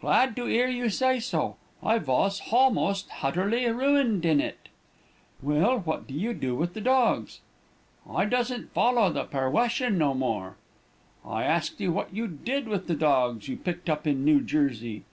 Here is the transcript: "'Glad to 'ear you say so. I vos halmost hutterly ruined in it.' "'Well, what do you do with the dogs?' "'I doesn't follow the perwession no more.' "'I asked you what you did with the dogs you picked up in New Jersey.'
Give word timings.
"'Glad 0.00 0.34
to 0.34 0.48
'ear 0.48 0.66
you 0.66 0.88
say 0.90 1.20
so. 1.20 1.54
I 1.80 2.00
vos 2.00 2.40
halmost 2.50 3.08
hutterly 3.20 3.66
ruined 3.70 4.26
in 4.26 4.40
it.' 4.40 4.68
"'Well, 5.40 5.78
what 5.78 6.08
do 6.08 6.14
you 6.14 6.34
do 6.34 6.56
with 6.56 6.74
the 6.74 6.80
dogs?' 6.80 7.38
"'I 8.12 8.24
doesn't 8.24 8.74
follow 8.74 9.12
the 9.12 9.22
perwession 9.26 9.96
no 9.96 10.12
more.' 10.12 10.56
"'I 11.24 11.44
asked 11.44 11.80
you 11.80 11.92
what 11.92 12.12
you 12.12 12.26
did 12.26 12.66
with 12.66 12.88
the 12.88 12.96
dogs 12.96 13.46
you 13.46 13.56
picked 13.56 13.88
up 13.88 14.08
in 14.08 14.24
New 14.24 14.40
Jersey.' 14.40 15.04